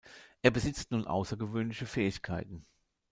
[0.41, 2.65] Er besitzt nun außergewöhnliche Fähigkeiten.